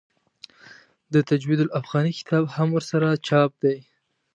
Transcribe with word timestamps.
د 1.13 1.15
تجوید 1.29 1.59
الافغاني 1.63 2.11
کتاب 2.19 2.43
هم 2.55 2.67
ورسره 2.73 3.09
چاپ 3.27 3.51
دی. 3.63 3.77